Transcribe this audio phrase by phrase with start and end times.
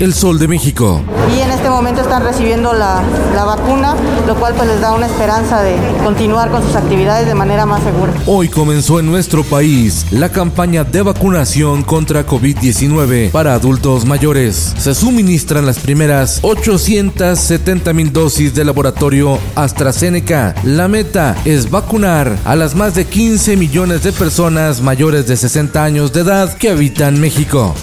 [0.00, 1.02] El Sol de México.
[1.36, 3.02] Y en este momento están recibiendo la,
[3.32, 3.94] la, vacuna,
[4.26, 7.82] lo cual pues les da una esperanza de continuar con sus actividades de manera más
[7.84, 8.12] segura.
[8.26, 14.74] Hoy comenzó en nuestro país la campaña de vacunación contra COVID-19 para adultos mayores.
[14.78, 20.56] Se suministran las primeras 870 mil dosis de laboratorio AstraZeneca.
[20.64, 25.84] La meta es vacunar a las más de 15 millones de personas mayores de 60
[25.84, 27.74] años de edad que habitan México.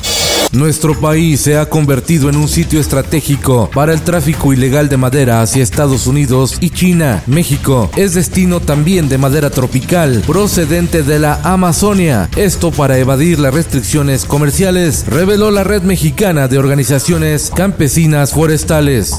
[0.53, 5.41] Nuestro país se ha convertido en un sitio estratégico para el tráfico ilegal de madera
[5.41, 7.23] hacia Estados Unidos y China.
[7.25, 12.29] México es destino también de madera tropical procedente de la Amazonia.
[12.35, 19.13] Esto para evadir las restricciones comerciales, reveló la Red Mexicana de Organizaciones Campesinas Forestales.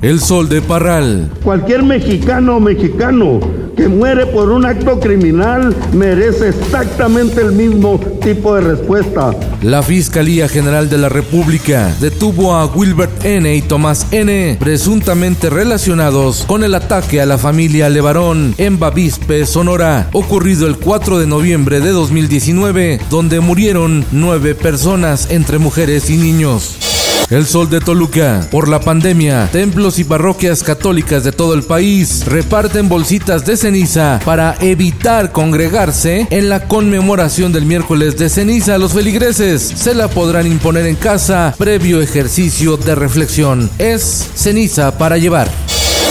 [0.00, 1.30] El Sol de Parral.
[1.44, 3.38] Cualquier mexicano o mexicano
[3.76, 9.34] que muere por un acto criminal merece exactamente el mismo tipo de respuesta.
[9.62, 13.56] La Fiscalía General de la República detuvo a Wilbert N.
[13.56, 20.08] y Tomás N., presuntamente relacionados con el ataque a la familia Levarón en Bavispe, Sonora,
[20.12, 26.89] ocurrido el 4 de noviembre de 2019, donde murieron nueve personas entre mujeres y niños.
[27.30, 28.48] El Sol de Toluca.
[28.50, 34.20] Por la pandemia, templos y parroquias católicas de todo el país reparten bolsitas de ceniza
[34.24, 38.78] para evitar congregarse en la conmemoración del miércoles de ceniza.
[38.78, 43.70] Los feligreses se la podrán imponer en casa previo ejercicio de reflexión.
[43.78, 45.48] Es ceniza para llevar.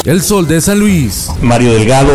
[0.06, 1.28] El Sol de San Luis.
[1.42, 2.14] Mario Delgado,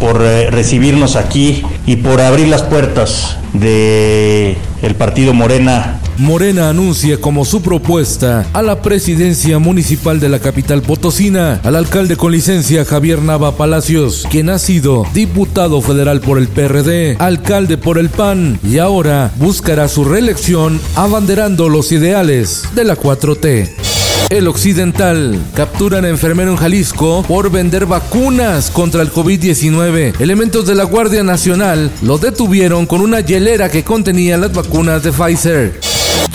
[0.00, 7.20] por eh, recibirnos aquí y por abrir las puertas de el partido Morena Morena anuncia
[7.20, 12.84] como su propuesta a la presidencia municipal de la capital potosina al alcalde con licencia
[12.84, 18.60] Javier Nava Palacios, quien ha sido diputado federal por el PRD, alcalde por el PAN
[18.62, 23.93] y ahora buscará su reelección abanderando los ideales de la 4T.
[24.30, 25.38] El Occidental.
[25.54, 30.20] Capturan a enfermero en Jalisco por vender vacunas contra el COVID-19.
[30.20, 35.12] Elementos de la Guardia Nacional lo detuvieron con una hielera que contenía las vacunas de
[35.12, 35.80] Pfizer.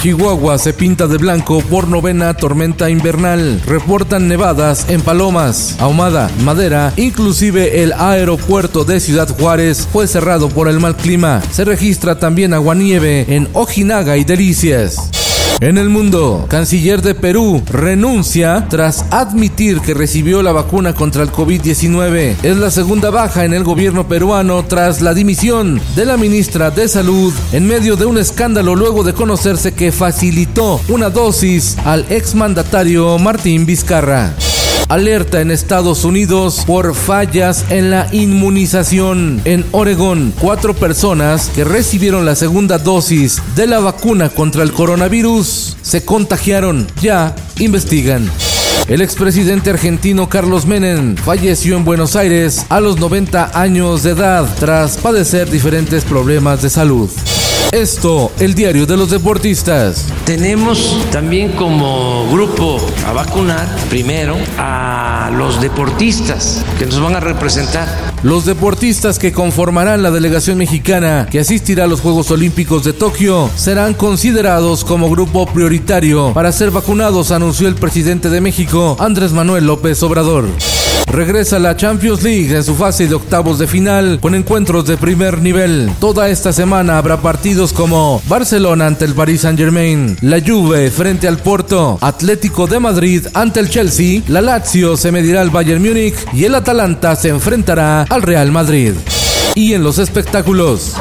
[0.01, 3.61] Chihuahua se pinta de blanco por novena tormenta invernal.
[3.65, 10.69] Reportan nevadas en Palomas, Ahumada, Madera, inclusive el aeropuerto de Ciudad Juárez fue cerrado por
[10.69, 11.41] el mal clima.
[11.51, 15.09] Se registra también aguanieve en Ojinaga y Delicias.
[15.61, 21.33] En el mundo, canciller de Perú renuncia tras admitir que recibió la vacuna contra el
[21.33, 22.37] COVID-19.
[22.43, 26.87] Es la segunda baja en el gobierno peruano tras la dimisión de la ministra de
[26.87, 33.19] Salud en medio de un escándalo luego de conocerse que facilitó una dosis al exmandatario
[33.19, 34.33] Martín Vizcarra.
[34.89, 39.39] Alerta en Estados Unidos por fallas en la inmunización.
[39.45, 45.77] En Oregón, cuatro personas que recibieron la segunda dosis de la vacuna contra el coronavirus
[45.83, 46.87] se contagiaron.
[47.01, 48.27] Ya investigan.
[48.87, 54.49] El expresidente argentino Carlos Menem falleció en Buenos Aires a los 90 años de edad
[54.59, 57.11] tras padecer diferentes problemas de salud.
[57.71, 60.05] Esto, el diario de los deportistas.
[60.25, 67.87] Tenemos también como grupo a vacunar primero a los deportistas que nos van a representar.
[68.23, 73.49] Los deportistas que conformarán la delegación mexicana que asistirá a los Juegos Olímpicos de Tokio
[73.55, 79.67] serán considerados como grupo prioritario para ser vacunados, anunció el presidente de México, Andrés Manuel
[79.67, 80.47] López Obrador.
[81.11, 85.41] Regresa la Champions League en su fase de octavos de final con encuentros de primer
[85.41, 85.89] nivel.
[85.99, 91.39] Toda esta semana habrá partidos como Barcelona ante el Paris Saint-Germain, la Juve frente al
[91.39, 96.45] Porto, Atlético de Madrid ante el Chelsea, la Lazio se medirá al Bayern Múnich y
[96.45, 98.93] el Atalanta se enfrentará al Real Madrid.
[99.55, 100.93] Y en los espectáculos.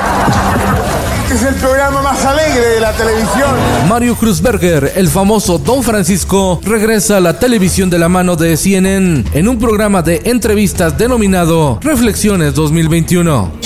[1.31, 3.55] Este es el programa más alegre de la televisión.
[3.87, 9.25] Mario Cruzberger, el famoso Don Francisco, regresa a la televisión de la mano de CNN
[9.35, 13.58] en un programa de entrevistas denominado Reflexiones 2021.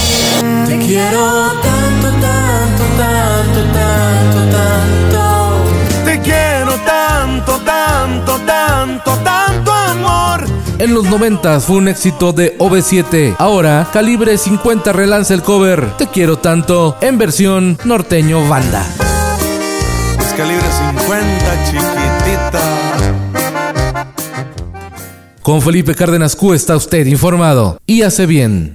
[0.67, 6.05] Te quiero tanto, tanto, tanto, tanto, tanto.
[6.05, 10.45] Te quiero tanto, tanto, tanto, tanto amor.
[10.79, 13.37] En los 90 fue un éxito de OV7.
[13.39, 18.85] Ahora, Calibre 50 relanza el cover Te quiero tanto en versión norteño banda.
[20.19, 20.67] Es calibre
[20.97, 22.61] 50, chiquitita.
[25.43, 28.75] Con Felipe Cárdenas Q está usted informado y hace bien.